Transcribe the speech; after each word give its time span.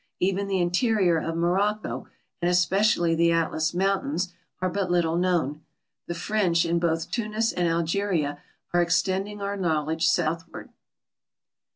Even 0.19 0.47
the 0.47 0.59
interior 0.59 1.19
of 1.19 1.35
Morocco, 1.37 2.07
and 2.41 2.49
especially 2.49 3.13
the 3.13 3.31
Atlas 3.31 3.71
mountains, 3.75 4.33
are 4.59 4.67
but 4.67 4.89
little 4.89 5.15
known. 5.15 5.61
The 6.07 6.15
French, 6.15 6.65
in 6.65 6.79
both 6.79 7.11
Tunis 7.11 7.51
and 7.53 7.67
Algeria, 7.67 8.41
are 8.73 8.81
extending 8.81 9.43
our 9.43 9.55
knowl 9.55 9.91
edge 9.91 10.07
southward. 10.07 10.69